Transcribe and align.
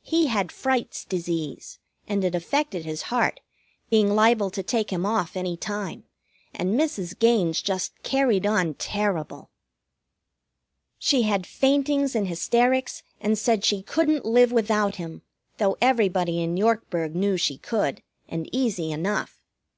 He 0.00 0.28
had 0.28 0.52
Fright's 0.52 1.04
disease, 1.04 1.80
and 2.08 2.24
it 2.24 2.34
affected 2.34 2.86
his 2.86 3.02
heart, 3.12 3.40
being 3.90 4.14
liable 4.14 4.48
to 4.52 4.62
take 4.62 4.88
him 4.90 5.04
off 5.04 5.36
any 5.36 5.54
time, 5.54 6.04
and 6.54 6.80
Mrs. 6.80 7.18
Gaines 7.18 7.60
just 7.60 7.92
carried 8.02 8.46
on 8.46 8.72
terrible. 8.72 9.50
She 10.96 11.24
had 11.24 11.46
faintings 11.46 12.14
and 12.16 12.26
hysterics, 12.26 13.02
and 13.20 13.36
said 13.38 13.66
she 13.66 13.82
couldn't 13.82 14.24
live 14.24 14.50
without 14.50 14.94
him, 14.94 15.20
though 15.58 15.76
everybody 15.82 16.40
in 16.40 16.56
Yorkburg 16.56 17.14
knew 17.14 17.36
she 17.36 17.58
could, 17.58 18.02
and 18.30 18.48
easy 18.54 18.92
enough. 18.92 19.42